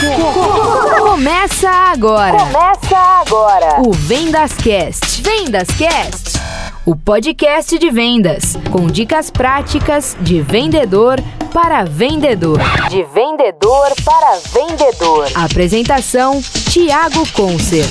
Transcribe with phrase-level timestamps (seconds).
[0.00, 2.38] Começa agora.
[2.38, 3.82] Começa agora.
[3.86, 5.20] O Vendas Cast.
[5.20, 6.40] Vendas Cast.
[6.86, 11.20] O podcast de vendas com dicas práticas de vendedor
[11.52, 12.58] para vendedor.
[12.88, 15.28] De vendedor para vendedor.
[15.34, 16.40] Apresentação:
[16.70, 17.84] Tiago Concer.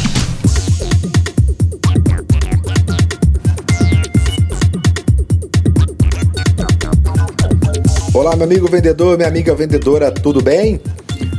[8.12, 10.82] Olá, meu amigo vendedor, minha amiga vendedora, tudo bem?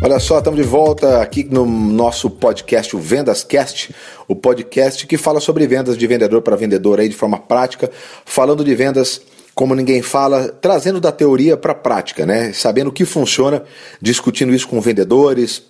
[0.02, 3.94] Olha só, estamos de volta aqui no nosso podcast, o Vendas Cast,
[4.26, 7.90] o podcast que fala sobre vendas de vendedor para vendedor aí de forma prática,
[8.24, 9.20] falando de vendas
[9.54, 12.50] como ninguém fala, trazendo da teoria para a prática, né?
[12.54, 13.62] Sabendo o que funciona,
[14.00, 15.62] discutindo isso com vendedores,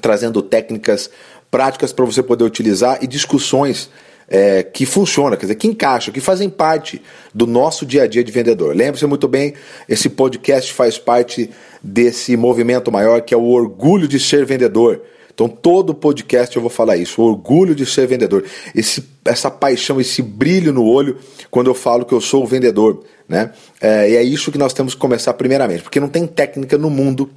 [0.00, 1.10] trazendo técnicas
[1.50, 3.90] práticas para você poder utilizar e discussões
[4.28, 7.00] é, que funcionam, quer dizer, que encaixam, que fazem parte
[7.34, 8.74] do nosso dia a dia de vendedor.
[8.74, 9.54] Lembre-se muito bem,
[9.88, 11.50] esse podcast faz parte
[11.82, 15.02] desse movimento maior que é o orgulho de ser vendedor.
[15.32, 20.00] Então, todo podcast eu vou falar isso, o orgulho de ser vendedor, esse, essa paixão,
[20.00, 21.18] esse brilho no olho
[21.50, 23.02] quando eu falo que eu sou o vendedor.
[23.28, 23.50] Né?
[23.80, 26.88] É, e é isso que nós temos que começar primeiramente, porque não tem técnica no
[26.88, 27.28] mundo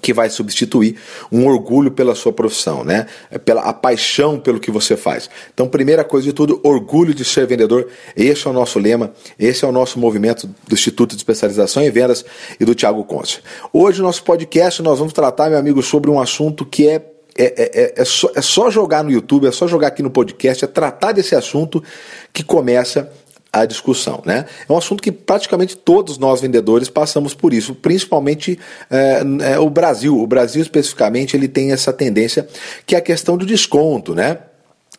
[0.00, 0.96] que vai substituir
[1.30, 3.06] um orgulho pela sua profissão, né?
[3.30, 5.30] É pela a paixão pelo que você faz.
[5.52, 7.88] Então, primeira coisa de tudo, orgulho de ser vendedor.
[8.16, 11.90] Esse é o nosso lema, esse é o nosso movimento do Instituto de Especialização em
[11.90, 12.24] Vendas
[12.58, 13.40] e do Thiago Conce.
[13.72, 17.46] Hoje, no nosso podcast, nós vamos tratar, meu amigo, sobre um assunto que é é,
[17.46, 20.64] é, é, é, só, é só jogar no YouTube, é só jogar aqui no podcast,
[20.64, 21.82] é tratar desse assunto
[22.32, 23.10] que começa
[23.54, 24.22] a discussão.
[24.24, 24.44] Né?
[24.68, 28.58] É um assunto que praticamente todos nós vendedores passamos por isso, principalmente
[28.90, 30.18] é, é, o Brasil.
[30.18, 32.46] O Brasil especificamente ele tem essa tendência
[32.84, 34.38] que é a questão do desconto, né?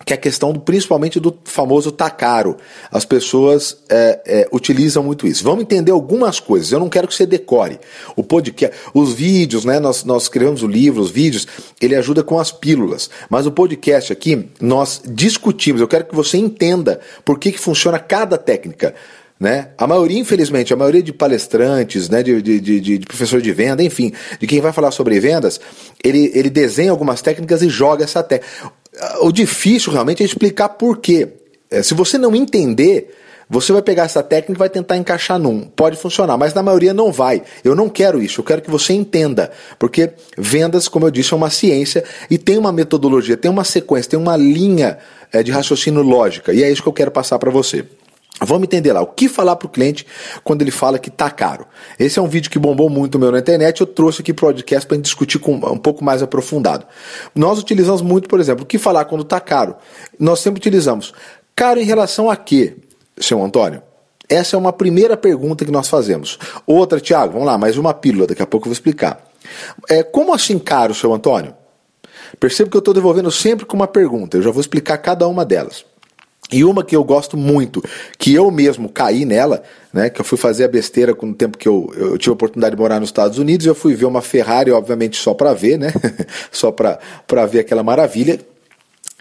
[0.03, 2.57] Que é a questão principalmente do famoso tá caro.
[2.91, 5.43] As pessoas é, é, utilizam muito isso.
[5.43, 6.71] Vamos entender algumas coisas.
[6.71, 7.79] Eu não quero que você decore.
[8.15, 9.79] O podcast, os vídeos, né?
[9.79, 11.47] Nós, nós escrevemos o livro, os vídeos,
[11.79, 13.09] ele ajuda com as pílulas.
[13.29, 15.79] Mas o podcast aqui, nós discutimos.
[15.79, 18.93] Eu quero que você entenda por que, que funciona cada técnica.
[19.37, 19.69] Né?
[19.77, 23.83] A maioria, infelizmente, a maioria de palestrantes, né, de, de, de, de professor de venda,
[23.83, 25.59] enfim, de quem vai falar sobre vendas,
[26.01, 28.71] ele, ele desenha algumas técnicas e joga essa técnica.
[29.21, 31.27] O difícil realmente é explicar por quê.
[31.69, 33.13] É, se você não entender,
[33.49, 35.61] você vai pegar essa técnica e vai tentar encaixar num.
[35.61, 37.43] Pode funcionar, mas na maioria não vai.
[37.63, 39.51] Eu não quero isso, eu quero que você entenda.
[39.77, 44.11] Porque vendas, como eu disse, é uma ciência e tem uma metodologia, tem uma sequência,
[44.11, 44.97] tem uma linha
[45.31, 46.53] é, de raciocínio lógica.
[46.53, 47.85] E é isso que eu quero passar para você.
[48.41, 50.05] Vamos entender lá, o que falar para o cliente
[50.43, 51.65] quando ele fala que está caro.
[51.97, 54.47] Esse é um vídeo que bombou muito meu na internet, eu trouxe aqui para o
[54.47, 56.85] podcast para discutir com um pouco mais aprofundado.
[57.33, 59.75] Nós utilizamos muito, por exemplo, o que falar quando está caro.
[60.19, 61.13] Nós sempre utilizamos
[61.55, 62.75] caro em relação a quê,
[63.17, 63.81] seu Antônio?
[64.27, 66.37] Essa é uma primeira pergunta que nós fazemos.
[66.65, 69.23] Outra, Tiago, vamos lá, mais uma pílula, daqui a pouco eu vou explicar.
[69.89, 71.53] É, como assim caro, seu Antônio?
[72.39, 75.45] Perceba que eu estou devolvendo sempre com uma pergunta, eu já vou explicar cada uma
[75.45, 75.85] delas.
[76.51, 77.83] E uma que eu gosto muito,
[78.19, 81.57] que eu mesmo caí nela, né, que eu fui fazer a besteira com o tempo
[81.57, 84.21] que eu, eu tive a oportunidade de morar nos Estados Unidos, eu fui ver uma
[84.21, 85.91] Ferrari, obviamente só para ver, né,
[86.51, 88.39] só para ver aquela maravilha.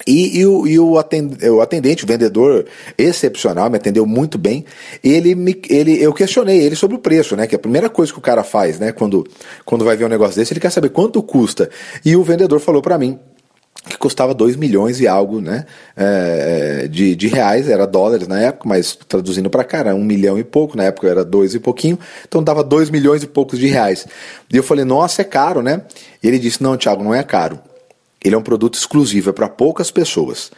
[0.07, 2.67] E, e, o, e o, atendente, o atendente, o vendedor
[2.99, 4.65] excepcional, me atendeu muito bem.
[5.03, 7.47] Ele me, ele, eu questionei ele sobre o preço, né?
[7.47, 8.91] Que é a primeira coisa que o cara faz, né?
[8.91, 9.25] Quando,
[9.65, 11.71] quando vai ver um negócio desse, ele quer saber quanto custa.
[12.05, 13.19] E o vendedor falou para mim
[13.89, 18.67] que custava 2 milhões e algo né, é, de, de reais, era dólares na época,
[18.69, 21.99] mas traduzindo para cá, era um milhão e pouco, na época era dois e pouquinho,
[22.27, 24.07] então dava 2 milhões e poucos de reais.
[24.51, 25.83] E eu falei, nossa, é caro, né?
[26.23, 27.61] E ele disse, não, Thiago, não é caro.
[28.25, 30.51] Ele é um produto exclusivo, é para poucas pessoas.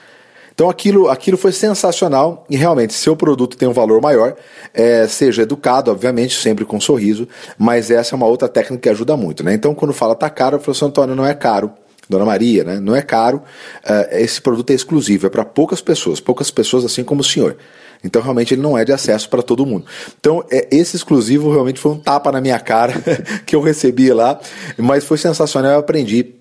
[0.55, 4.37] Então aquilo, aquilo foi sensacional e realmente seu produto tem um valor maior,
[4.73, 7.29] é, seja educado, obviamente, sempre com um sorriso,
[7.59, 9.53] mas essa é uma outra técnica que ajuda muito, né?
[9.53, 11.73] Então quando fala tá caro, eu falo assim, Antônio, não é caro
[12.09, 12.81] Dona Maria, né?
[12.81, 17.03] Não é caro, uh, esse produto é exclusivo, é para poucas pessoas, poucas pessoas assim
[17.03, 17.57] como o senhor.
[18.05, 19.87] Então realmente ele não é de acesso para todo mundo.
[20.19, 22.95] Então é, esse exclusivo realmente foi um tapa na minha cara
[23.45, 24.39] que eu recebi lá,
[24.79, 26.35] mas foi sensacional, eu aprendi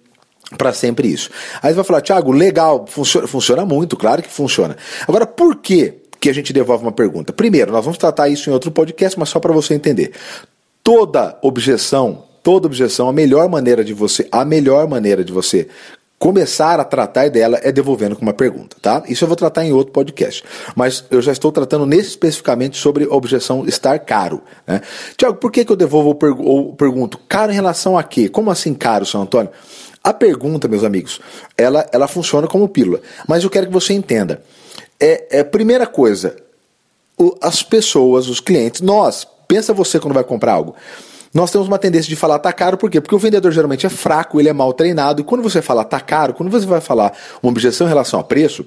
[0.57, 1.29] para sempre isso.
[1.61, 4.77] Aí você vai falar, Thiago, legal, funciona, funciona muito, claro que funciona.
[5.07, 7.33] Agora, por que que a gente devolve uma pergunta?
[7.33, 10.11] Primeiro, nós vamos tratar isso em outro podcast, mas só para você entender.
[10.83, 15.67] Toda objeção toda objeção, a melhor maneira de você, a melhor maneira de você
[16.19, 19.01] começar a tratar dela é devolvendo com uma pergunta, tá?
[19.09, 20.43] Isso eu vou tratar em outro podcast.
[20.75, 24.43] Mas eu já estou tratando nesse especificamente sobre objeção estar caro.
[24.67, 24.79] Né?
[25.17, 28.29] Tiago, por que, que eu devolvo ou pergunto caro em relação a quê?
[28.29, 29.49] Como assim caro, São Antônio?
[30.03, 31.19] A pergunta, meus amigos,
[31.57, 33.01] ela, ela funciona como pílula.
[33.27, 34.43] Mas eu quero que você entenda.
[34.99, 36.35] É, é primeira coisa,
[37.17, 40.75] o, as pessoas, os clientes, nós, pensa você quando vai comprar algo.
[41.35, 43.01] Nós temos uma tendência de falar tá caro, por quê?
[43.01, 45.99] Porque o vendedor geralmente é fraco, ele é mal treinado, e quando você fala tá
[45.99, 47.11] caro, quando você vai falar
[47.43, 48.65] uma objeção em relação a preço,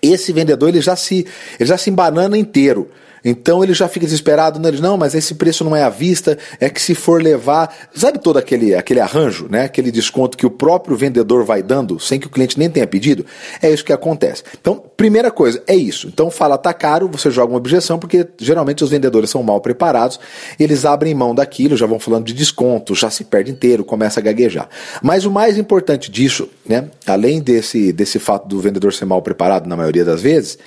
[0.00, 1.26] esse vendedor ele já se,
[1.58, 2.88] ele já se embanana inteiro.
[3.24, 4.68] Então ele já fica desesperado, né?
[4.68, 8.18] ele, não, mas esse preço não é à vista, é que se for levar, sabe
[8.18, 9.64] todo aquele, aquele arranjo, né?
[9.64, 13.24] aquele desconto que o próprio vendedor vai dando sem que o cliente nem tenha pedido?
[13.62, 14.42] É isso que acontece.
[14.60, 16.08] Então, primeira coisa, é isso.
[16.08, 20.18] Então fala, tá caro, você joga uma objeção, porque geralmente os vendedores são mal preparados,
[20.58, 24.22] eles abrem mão daquilo, já vão falando de desconto, já se perde inteiro, começa a
[24.22, 24.68] gaguejar.
[25.02, 29.68] Mas o mais importante disso, né, além desse, desse fato do vendedor ser mal preparado
[29.68, 30.58] na maioria das vezes,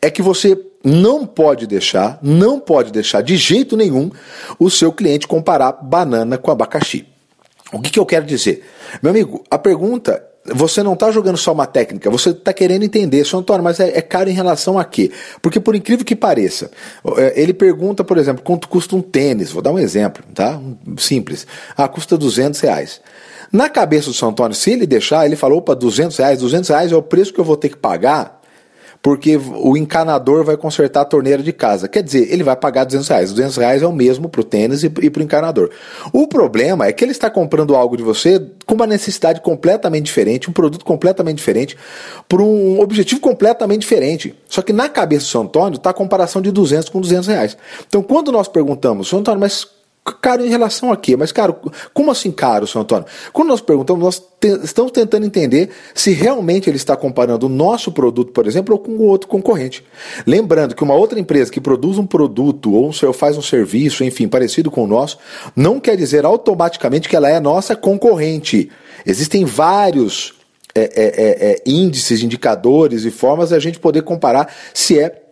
[0.00, 4.10] é que você não pode deixar, não pode deixar de jeito nenhum
[4.58, 7.06] o seu cliente comparar banana com abacaxi.
[7.72, 8.64] O que, que eu quero dizer?
[9.02, 13.24] Meu amigo, a pergunta você não está jogando só uma técnica, você está querendo entender,
[13.26, 15.10] seu Antônio, mas é, é, caro em relação a quê?
[15.42, 16.70] Porque por incrível que pareça,
[17.18, 20.58] é, ele pergunta, por exemplo, quanto custa um tênis, vou dar um exemplo, tá?
[20.96, 21.46] Simples.
[21.76, 23.00] Ah, custa 200 reais.
[23.52, 26.92] Na cabeça do São Antônio, se ele deixar, ele falou, opa, 200 reais, 200 reais
[26.92, 28.39] é o preço que eu vou ter que pagar
[29.02, 31.88] porque o encanador vai consertar a torneira de casa.
[31.88, 33.30] Quer dizer, ele vai pagar 200 reais.
[33.30, 35.70] 200 reais é o mesmo para o tênis e, para o encanador.
[36.12, 40.50] O problema é que ele está comprando algo de você com uma necessidade completamente diferente,
[40.50, 41.76] um produto completamente diferente,
[42.28, 44.34] por um objetivo completamente diferente.
[44.46, 47.56] Só que na cabeça do São Antônio está a comparação de 200 com 200 reais.
[47.88, 49.66] Então, quando nós perguntamos, São Antônio, mas
[50.20, 51.16] Caro em relação a quê?
[51.16, 51.56] Mas, caro,
[51.92, 53.06] como assim caro, São Antônio?
[53.32, 57.92] Quando nós perguntamos, nós te estamos tentando entender se realmente ele está comparando o nosso
[57.92, 59.84] produto, por exemplo, ou com o outro concorrente.
[60.26, 64.70] Lembrando que uma outra empresa que produz um produto ou faz um serviço, enfim, parecido
[64.70, 65.18] com o nosso,
[65.54, 68.70] não quer dizer automaticamente que ela é nossa concorrente.
[69.04, 70.34] Existem vários
[70.74, 75.22] é, é, é, é índices, indicadores e formas de a gente poder comparar se é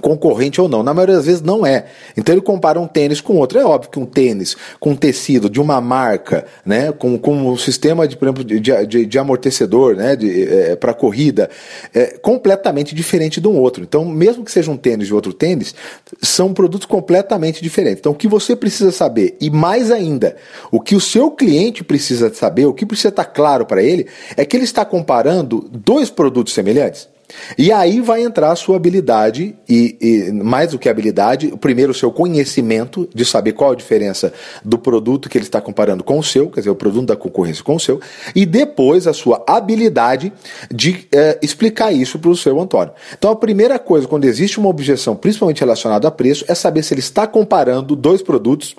[0.00, 0.82] concorrente ou não.
[0.82, 1.86] Na maioria das vezes não é.
[2.16, 3.58] Então ele compara um tênis com outro.
[3.58, 8.06] É óbvio que um tênis com tecido de uma marca, né, com, com um sistema
[8.06, 11.48] de, por exemplo, de, de, de amortecedor, né, é, para corrida,
[11.94, 13.82] é completamente diferente de um outro.
[13.82, 15.74] Então, mesmo que seja um tênis de outro tênis,
[16.20, 18.00] são produtos completamente diferentes.
[18.00, 20.36] Então, o que você precisa saber, e mais ainda,
[20.70, 24.06] o que o seu cliente precisa saber, o que precisa estar claro para ele,
[24.36, 27.08] é que ele está comparando dois produtos semelhantes.
[27.58, 31.94] E aí vai entrar a sua habilidade, e, e, mais do que habilidade, primeiro o
[31.94, 34.32] seu conhecimento de saber qual a diferença
[34.64, 37.64] do produto que ele está comparando com o seu, quer dizer, o produto da concorrência
[37.64, 38.00] com o seu,
[38.34, 40.32] e depois a sua habilidade
[40.70, 42.92] de é, explicar isso para o seu Antônio.
[43.16, 46.94] Então a primeira coisa, quando existe uma objeção, principalmente relacionada a preço, é saber se
[46.94, 48.76] ele está comparando dois produtos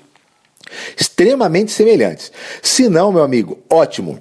[1.00, 2.32] extremamente semelhantes.
[2.62, 4.20] Se não, meu amigo, ótimo.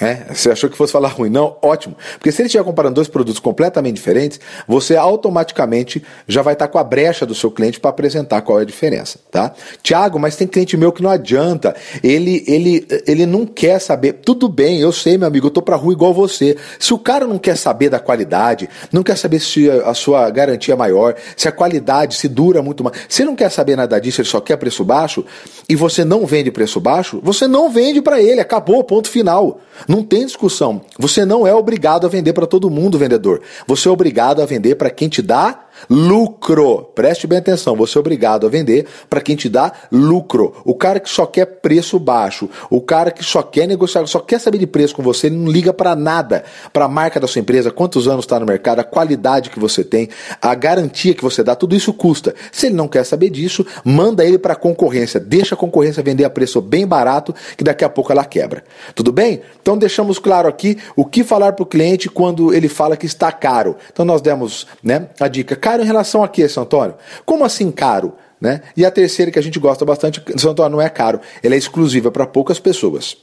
[0.00, 1.28] É, você achou que fosse falar ruim?
[1.28, 1.94] Não, ótimo.
[2.14, 6.78] Porque se ele estiver comparando dois produtos completamente diferentes, você automaticamente já vai estar com
[6.78, 9.52] a brecha do seu cliente para apresentar qual é a diferença, tá?
[9.82, 11.76] Tiago, mas tem cliente meu que não adianta.
[12.02, 14.14] Ele, ele, ele não quer saber.
[14.14, 16.56] Tudo bem, eu sei, meu amigo, eu tô para rua igual você.
[16.78, 20.72] Se o cara não quer saber da qualidade, não quer saber se a sua garantia
[20.72, 24.22] é maior, se a qualidade se dura muito mais, se não quer saber nada disso,
[24.22, 25.24] ele só quer preço baixo
[25.68, 29.60] e você não vende preço baixo, você não vende para ele, acabou, ponto final.
[29.90, 30.82] Não tem discussão.
[31.00, 33.42] Você não é obrigado a vender para todo mundo, vendedor.
[33.66, 36.90] Você é obrigado a vender para quem te dá lucro.
[36.94, 40.54] Preste bem atenção, você é obrigado a vender para quem te dá lucro.
[40.64, 44.40] O cara que só quer preço baixo, o cara que só quer negociar, só quer
[44.40, 47.40] saber de preço com você, ele não liga para nada, para a marca da sua
[47.40, 50.08] empresa, quantos anos está no mercado, a qualidade que você tem,
[50.40, 52.34] a garantia que você dá, tudo isso custa.
[52.52, 56.24] Se ele não quer saber disso, manda ele para a concorrência, deixa a concorrência vender
[56.24, 58.64] a preço bem barato, que daqui a pouco ela quebra.
[58.94, 59.42] Tudo bem?
[59.60, 63.30] Então deixamos claro aqui o que falar para o cliente quando ele fala que está
[63.32, 63.76] caro.
[63.92, 66.96] Então nós demos, né, a dica Caro em relação a quê, Antônio?
[67.24, 68.14] Como assim caro?
[68.40, 68.60] Né?
[68.76, 72.10] E a terceira que a gente gosta bastante, Antônio não é caro, ela é exclusiva
[72.10, 73.16] para poucas pessoas.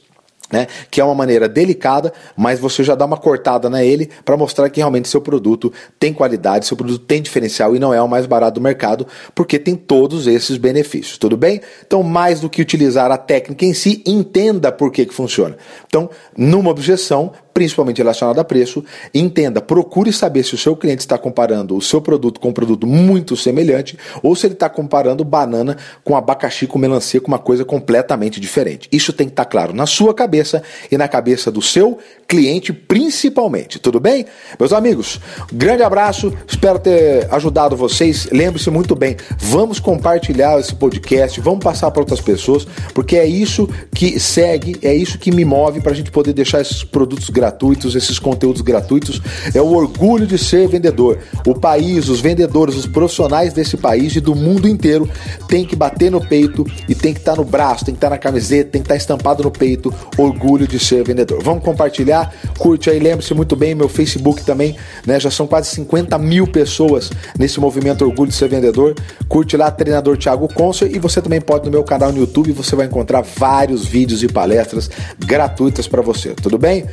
[0.50, 0.66] Né?
[0.90, 4.70] Que é uma maneira delicada, mas você já dá uma cortada na ele para mostrar
[4.70, 8.24] que realmente seu produto tem qualidade, seu produto tem diferencial e não é o mais
[8.24, 11.18] barato do mercado, porque tem todos esses benefícios.
[11.18, 11.60] Tudo bem?
[11.86, 15.54] Então, mais do que utilizar a técnica em si, entenda por que, que funciona.
[15.86, 21.18] Então, numa objeção, principalmente relacionado a preço, entenda, procure saber se o seu cliente está
[21.18, 25.76] comparando o seu produto com um produto muito semelhante ou se ele está comparando banana
[26.04, 28.88] com abacaxi, com melancia, com uma coisa completamente diferente.
[28.92, 31.98] Isso tem que estar tá claro na sua cabeça e na cabeça do seu
[32.28, 33.80] cliente, principalmente.
[33.80, 34.24] Tudo bem?
[34.56, 35.18] Meus amigos,
[35.52, 38.28] grande abraço, espero ter ajudado vocês.
[38.30, 43.68] Lembre-se muito bem, vamos compartilhar esse podcast, vamos passar para outras pessoas, porque é isso
[43.92, 47.47] que segue, é isso que me move para a gente poder deixar esses produtos gratuitos
[47.48, 49.20] gratuitos, esses conteúdos gratuitos.
[49.54, 51.18] É o orgulho de ser vendedor.
[51.46, 55.08] O país, os vendedores, os profissionais desse país e do mundo inteiro
[55.48, 58.08] tem que bater no peito e tem que estar tá no braço, tem que estar
[58.08, 59.92] tá na camiseta, tem que estar tá estampado no peito.
[60.16, 61.42] Orgulho de ser vendedor.
[61.42, 64.76] Vamos compartilhar, curte aí, lembre-se muito bem, meu Facebook também,
[65.06, 65.18] né?
[65.18, 68.94] Já são quase 50 mil pessoas nesse movimento Orgulho de Ser Vendedor.
[69.28, 72.76] Curte lá, treinador Thiago Consul, e você também pode no meu canal no YouTube, você
[72.76, 76.84] vai encontrar vários vídeos e palestras gratuitas para você, tudo bem?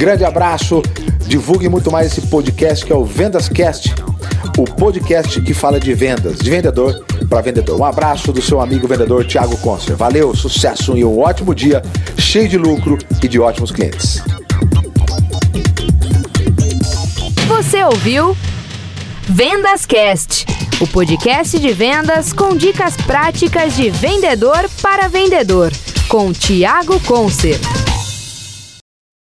[0.00, 0.80] Grande abraço,
[1.26, 3.94] divulgue muito mais esse podcast que é o Vendas Cast,
[4.56, 7.78] o podcast que fala de vendas, de vendedor para vendedor.
[7.78, 9.94] Um abraço do seu amigo vendedor Thiago Concer.
[9.96, 11.82] Valeu, sucesso e um ótimo dia,
[12.16, 14.22] cheio de lucro e de ótimos clientes.
[17.46, 18.34] Você ouviu
[19.28, 20.46] Vendas Cast,
[20.80, 25.70] o podcast de vendas com dicas práticas de vendedor para vendedor,
[26.08, 27.60] com Tiago Concer.